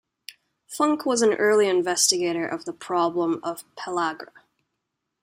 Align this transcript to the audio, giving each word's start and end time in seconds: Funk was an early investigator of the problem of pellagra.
Funk 0.65 1.05
was 1.05 1.21
an 1.21 1.35
early 1.35 1.69
investigator 1.69 2.43
of 2.47 2.65
the 2.65 2.73
problem 2.73 3.39
of 3.43 3.65
pellagra. 3.75 4.31